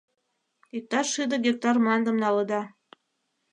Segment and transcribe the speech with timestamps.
[0.77, 2.61] Иктаж шӱдӧ гектар мландым налыда.